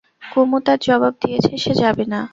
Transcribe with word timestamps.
কুমু 0.23 0.57
তার 0.65 0.79
জবাব 0.81 1.13
দিয়েছে, 1.21 1.53
সে 1.57 1.73
যাবে 1.81 2.05
না। 2.13 2.21